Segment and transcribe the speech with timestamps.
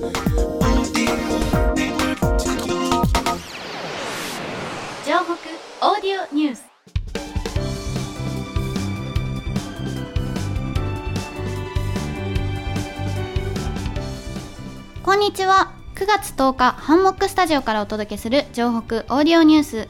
[0.00, 0.06] オー
[6.00, 6.64] ディオニュース。
[15.02, 15.74] こんにちは。
[15.94, 19.86] 9月10日ハンモックスタジオからお届けする城北オーディオニュース。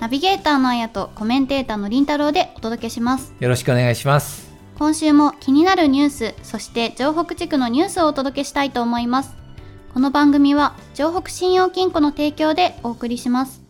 [0.00, 3.34] ナビゲーターのあやとコメンテーターのりんたろうでお届けします。
[3.38, 4.50] よろしくお願いします。
[4.80, 9.39] 今週も気になるニュースそして城北地区のニュースをお届けしたいと思います
[9.92, 13.64] この番組は城北信用金庫の提供でお送りします。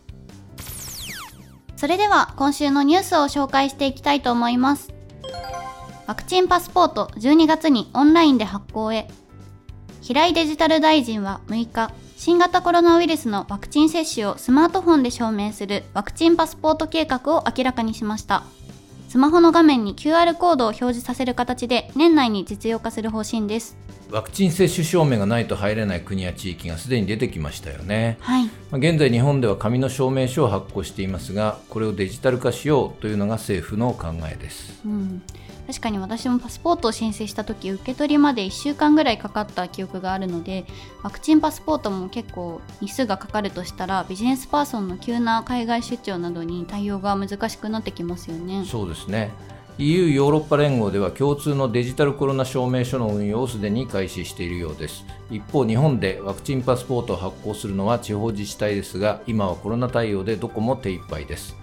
[1.75, 4.93] それでは今週のニュースを紹介していきたいと思います。
[6.05, 9.07] ワクチンパスポート12月にオンラインで発行へ。
[10.01, 18.43] 平井デジタル大臣は6日新型コロナウイルスのワクチン接種をスマートフォンで証明するワクチンパスポート計画を明らかにしました。
[19.09, 23.75] スマホの画面に QR コードを表示させる形で年内に実用化する方針です。
[24.11, 28.45] ワクチン接種証明がないと入れない国や地域がすでに出てきましたよね、はい。
[28.45, 34.81] まあ現在日本では紙の証明書を発行していますがこれをデジタル化しようというのが政府の考えです。
[34.85, 35.21] うん、
[35.67, 40.65] 確かに私もパスポートを申請した時受け取りまで1週間ぐらいかかった記憶があるので
[41.03, 48.65] ワクチンパスポートも結構日数がかかるとしたらビジネスパーソンの急な海外出張などに対応が難しくなってきますよね。
[48.65, 49.31] そうですね
[49.83, 55.03] EU ヨーロッパ連合では共通のデジタルコロナ証明書の運用をすでに開始しているようです。
[55.31, 61.57] 一方日本でワクチンパスポートを発行するのは地方自治体ですが今はコロナ対応でどこも手一杯です。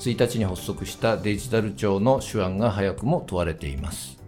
[0.00, 4.19] 1日に発足したデジタル庁の手腕が早くも問われています。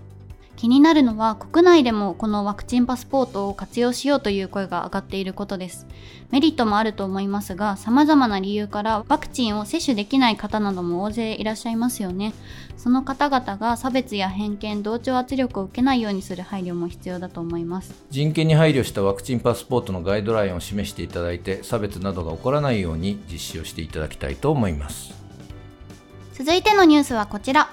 [0.63, 5.89] 気になるのは国内でもこのワクチンパスポートを活用しようという声が上がっていることです。
[6.31, 12.33] メリットもあると思いますが様々な理由からワクチンを接種できない方なども大勢いらっしゃいますよね。
[12.77, 17.93] その方々が差別や偏見同調圧力を受けないようにする配慮も必要だと思います。
[18.11, 25.13] 人権に配慮したワクチンパスポートのガイドラインを示していただいて差別などが起こらないように実施をしていただきたいと思います。
[26.35, 27.69] 続いてのニュースはこちら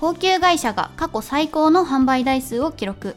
[0.00, 3.16] 高級会社が過去最高の販売台数を記録。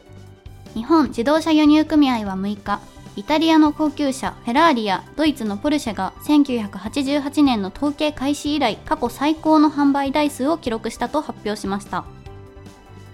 [0.74, 2.80] 日本自動車輸入組合は6日
[3.16, 12.04] イタリアの高級車フェラーリやドイツのポルシェが1988年の統計開始以来過去最高の販売台数を記録したと発表しました。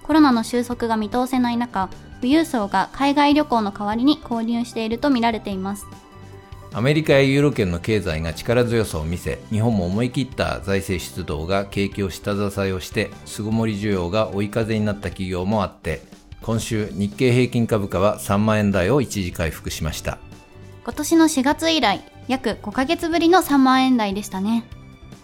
[0.02, 1.88] コロナの収束が見通せない中
[2.20, 5.86] 富裕層が海外旅行の代わりに購入しているとみられています。
[6.76, 16.02] アメリカやユーロ圏の経済が力強さを見せ日本も思い切った財政出動が景気を下支えをして巣ごもり需要が追い風になった企業もあって
[16.42, 20.18] 今週日経平均株価は3万円台を一時回復しました。
[20.82, 24.64] 今年の4月以来約5ヶ月ぶりの3万円台でしたね。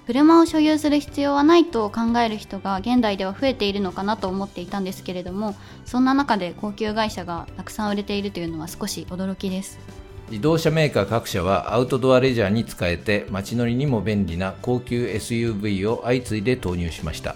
[0.07, 10.00] 車を所有する必要はないと考える人が現代では増えているのかなと思っていたんですけれどもそんな中で高級会社がたくさん売れているというのは少し驚きです。
[10.31, 17.35] 自動車メーカー各社はアウトドアレジャーに使えて街乗りにも便利な高級 SUV を相次いで投入しました。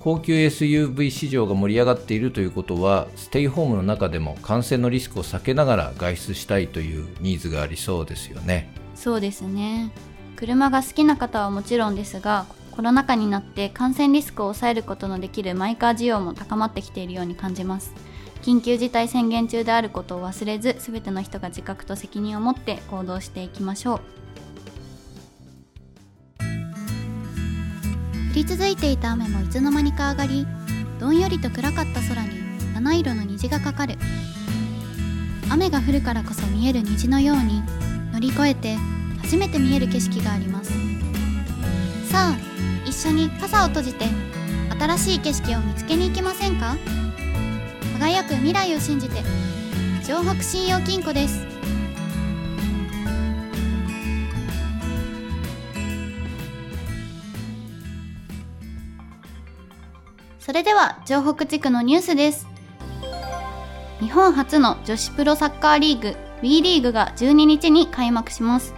[0.00, 8.68] 高級 SUV 市場が盛り上がっているということはステイホームの中でも感染のリスクを避けながら外出したいというニーズがありそうですよね。
[8.94, 9.90] そうですね。
[10.36, 17.94] 車が好きな方はもちろんですがコロナ禍になって感染リスクを抑えることのできるマイカー需要も高まってきているように感じます。
[18.46, 24.00] 緊急事態宣言中であることを忘れず全ての人が自覚と責任を持って行動していきましょう。
[28.30, 30.46] 降り続いていた雨もいつの間にか上がり
[31.00, 32.28] どんよりと暗かった空に
[32.72, 33.96] 七色の虹がかかる。
[35.50, 37.64] 雨が降るからこそ見える虹のように
[38.12, 38.76] 乗り越えて
[39.22, 40.70] 初めて見える景色があります。
[42.08, 42.36] さあ
[42.86, 44.04] 一緒に傘を閉じて
[44.78, 46.76] 新しい景色を見つけに行きませんか？
[47.98, 49.22] 輝く未来を信じて。
[50.02, 51.46] 城北信用金庫です。
[60.38, 62.46] それでは城北地区のニュースです。
[64.00, 68.74] 日本初の女子プロサッカーリーグ WE リーグが12日に開幕します。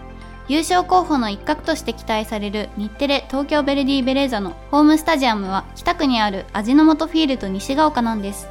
[0.47, 8.49] 優勝候補の一角として期待される日テレ東京ヴェルディベレーザのホームスタジアムは北区にある味の素フィールド西が丘なんです。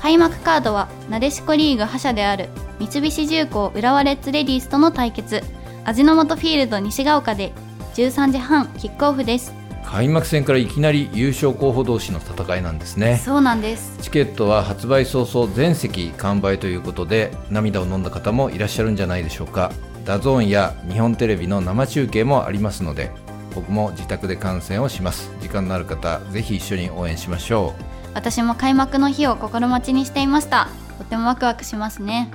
[0.00, 2.48] 開幕カードはなでしこリーグ覇者である
[2.78, 5.42] 三菱重工浦和レッズレディースとの対決。
[5.84, 7.52] 味の素フィールド西が丘で
[7.94, 9.52] 13時半キックオフです。
[9.84, 13.20] 開幕戦からいきなり優勝候補同士の戦いなんですね。
[13.22, 13.98] そうなんです。
[14.00, 19.70] チケットは発売早々全席完売ということで涙を飲んだ方もいらっしゃるんじゃないでしょうか。
[20.06, 23.10] DAZN や日本テレビの生中継もありますので
[23.54, 25.30] 僕も自宅で観戦をします。
[25.42, 27.74] 時間のある方ぜひ一緒に応援しましょ
[28.14, 30.68] 私も開幕の日を心待ちにしていました。
[30.98, 32.30] とてもワクワクしますね。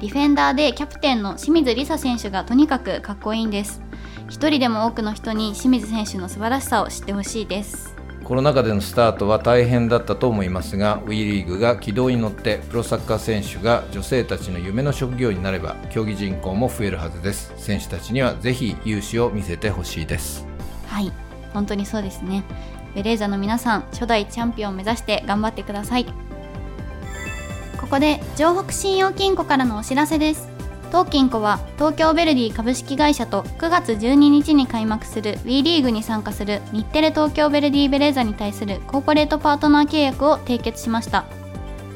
[0.00, 3.82] ディフェンダーでキャプテンの清水梨沙選手がとにかくかっこいいんです。
[4.28, 7.96] 一人でも多くの人に清水選手の素晴らしさを知ってほしいです。
[8.22, 17.52] コロナ禍でのスタートは大変だったと思いますが WE リーグが軌道に乗ってプロサッカー選手が女性たちの夢の職業になれば競技人口も増えるはずです。
[17.56, 20.46] 選手たちにはぜひ勇姿を見せてほしいです。
[20.86, 21.10] はい。
[21.52, 22.44] 本当にそうですね
[22.98, 26.06] ベレーザの皆さん初代チャンピオンを目指して頑張ってください。
[27.80, 30.48] ここで城北信用金庫からのお知らせです。
[30.90, 41.24] 当金庫は東京ヴェルディ株式会社と9月12日に開幕する WE リーグに参加する日テレ東京ヴェルディベレーザに対するコーポレートパートナー契約を締結しました。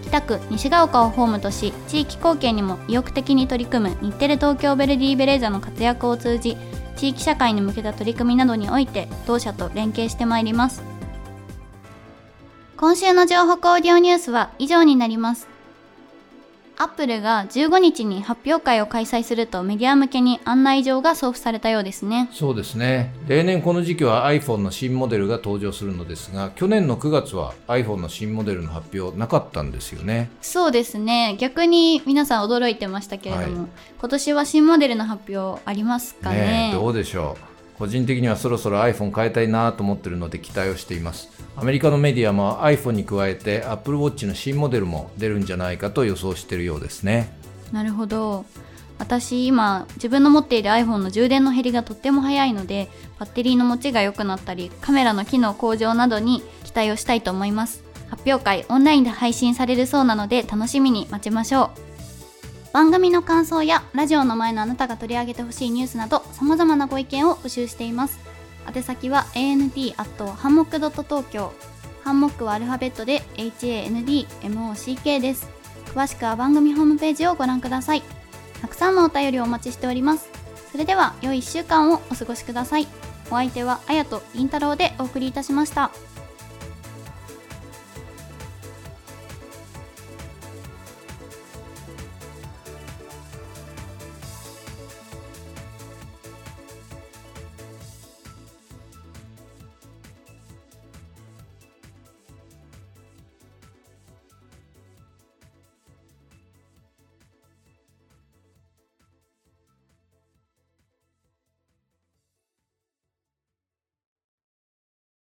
[0.04, 6.56] 北区西ヶ丘をホームとし地域貢献にも意欲的に取り組む日テレ東京ヴェルディベレーザの活躍を通じ
[6.94, 10.91] 地域社会に向けた取り組みなどにおいて同社と連携してまいります。
[12.82, 15.46] 今週の情報オーディオニュースは以上になります。
[16.76, 22.28] アップルが15日に発表会を開催するとメディア向けに案内状が送付されたようですね。
[22.32, 23.14] そうですね。
[23.28, 30.32] 例年この時期は iPhone の新モデルが登場するのですが去年の9月は iPhone の新モデルの発表なかったんですよね。
[30.40, 31.36] そうですね。
[31.38, 33.70] 逆に皆さん驚いてましたけれども、はい、
[34.00, 36.70] 今年は新モデルの発表ありますかね？
[36.70, 37.51] ねどうでしょう
[37.82, 41.30] 個人的にはそろそろ iPhone 変えたいなと思ってるので期待をしています。
[41.56, 47.36] アメリカのメディアも iPhone に加えて Apple Watch の新モデルも出るんじゃないかと予想しているようですね。
[47.72, 48.44] なるほど。
[49.00, 52.88] 私今自分の持っている iPhone の充電の減りがとっても早いので
[53.18, 57.82] バッテリーの持ちが良くなったりカメラの機能向上などに期待をしたいと思います。
[58.10, 61.91] 発表会オンラインで配信されるそうなので楽しみに待ちましょう。
[62.72, 68.18] 番組の感想やラジオの前のあなたが取り上げてほしいニュースなど様々なご意見を募集しています。
[68.74, 69.64] 宛先は and
[69.96, 71.52] アットハンモックドット東京
[72.02, 75.50] ハンモックはアルファベットで HANDMOCK です。
[75.94, 78.02] 詳しくは番組ホームページをご覧ください。
[78.60, 80.30] たくさんのお便りをお待ちしております。
[80.70, 82.88] それでは良い1週間をお過ごしください。
[83.26, 85.90] お相手はあやとりんたろうでお送りいたしました。